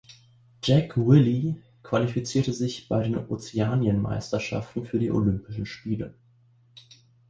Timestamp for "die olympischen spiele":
4.97-6.15